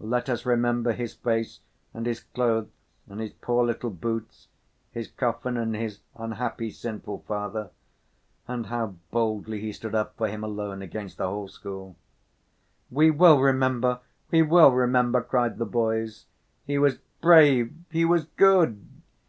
"Let 0.00 0.28
us 0.28 0.44
remember 0.44 0.90
his 0.92 1.14
face 1.14 1.60
and 1.94 2.06
his 2.06 2.18
clothes 2.18 2.66
and 3.06 3.20
his 3.20 3.32
poor 3.34 3.64
little 3.64 3.90
boots, 3.90 4.48
his 4.90 5.06
coffin 5.06 5.56
and 5.56 5.76
his 5.76 6.00
unhappy, 6.16 6.72
sinful 6.72 7.20
father, 7.28 7.70
and 8.48 8.66
how 8.66 8.96
boldly 9.12 9.60
he 9.60 9.70
stood 9.72 9.94
up 9.94 10.16
for 10.16 10.26
him 10.26 10.42
alone 10.42 10.82
against 10.82 11.18
the 11.18 11.28
whole 11.28 11.46
school." 11.46 11.94
"We 12.90 13.12
will 13.12 13.38
remember, 13.40 14.00
we 14.32 14.42
will 14.42 14.72
remember," 14.72 15.22
cried 15.22 15.56
the 15.56 15.66
boys. 15.66 16.26
"He 16.64 16.78
was 16.78 16.98
brave, 17.20 17.72
he 17.88 18.04
was 18.04 18.24
good!" 18.24 18.84